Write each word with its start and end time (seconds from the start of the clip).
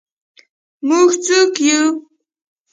موږ 0.87 1.09
څوک 1.25 1.53
یو؟ 1.67 1.83